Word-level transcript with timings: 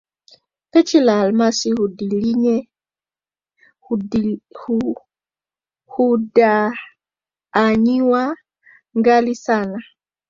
Peche 0.71 0.97
ya 1.07 1.13
almasi 1.21 1.67
hudhanywa 5.89 8.23
gali 9.05 9.35
sana 9.43 9.79